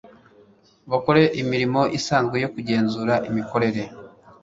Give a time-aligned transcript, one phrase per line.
[0.91, 3.83] bakore imirimo isanzwe yo kugenzura imikorere